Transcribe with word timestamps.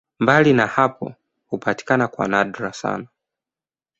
Mbali 0.19 0.53
na 0.53 0.67
hapo 0.67 1.13
hupatikana 1.47 2.07
kwa 2.07 2.27
nadra 2.27 2.73
sana. 2.73 3.07